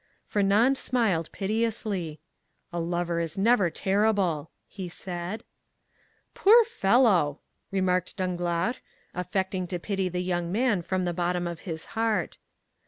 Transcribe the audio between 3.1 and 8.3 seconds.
is never terrible," he said. "Poor fellow!" remarked